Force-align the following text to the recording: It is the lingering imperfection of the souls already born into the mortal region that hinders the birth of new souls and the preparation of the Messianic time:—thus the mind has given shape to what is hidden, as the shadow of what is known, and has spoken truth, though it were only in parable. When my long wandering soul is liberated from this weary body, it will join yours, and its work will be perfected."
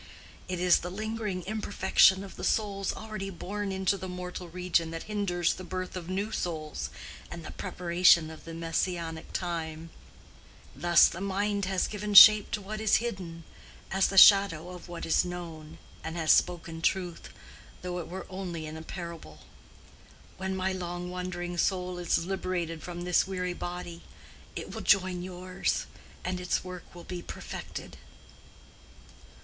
It 0.47 0.59
is 0.59 0.79
the 0.79 0.89
lingering 0.89 1.43
imperfection 1.43 2.23
of 2.23 2.35
the 2.35 2.43
souls 2.43 2.91
already 2.91 3.29
born 3.29 3.71
into 3.71 3.97
the 3.97 4.09
mortal 4.09 4.49
region 4.49 4.89
that 4.89 5.03
hinders 5.03 5.53
the 5.53 5.63
birth 5.63 5.95
of 5.95 6.09
new 6.09 6.31
souls 6.31 6.89
and 7.29 7.45
the 7.45 7.51
preparation 7.51 8.31
of 8.31 8.43
the 8.43 8.55
Messianic 8.55 9.31
time:—thus 9.31 11.07
the 11.07 11.21
mind 11.21 11.65
has 11.65 11.85
given 11.85 12.15
shape 12.15 12.49
to 12.49 12.61
what 12.61 12.81
is 12.81 12.95
hidden, 12.95 13.43
as 13.91 14.07
the 14.07 14.17
shadow 14.17 14.71
of 14.71 14.87
what 14.89 15.05
is 15.05 15.23
known, 15.23 15.77
and 16.03 16.17
has 16.17 16.31
spoken 16.31 16.81
truth, 16.81 17.29
though 17.83 17.99
it 17.99 18.07
were 18.07 18.25
only 18.27 18.65
in 18.65 18.83
parable. 18.83 19.41
When 20.37 20.55
my 20.55 20.71
long 20.73 21.11
wandering 21.11 21.59
soul 21.59 21.99
is 21.99 22.25
liberated 22.25 22.81
from 22.81 23.01
this 23.03 23.27
weary 23.27 23.53
body, 23.53 24.01
it 24.55 24.73
will 24.73 24.81
join 24.81 25.21
yours, 25.21 25.85
and 26.25 26.39
its 26.39 26.63
work 26.63 26.95
will 26.95 27.03
be 27.03 27.21
perfected." 27.21 27.97